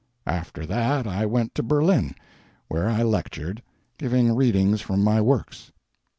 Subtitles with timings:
[0.25, 2.15] After that I went to Berlin,
[2.69, 3.61] where I lectured,
[3.99, 5.71] giving readings from my works.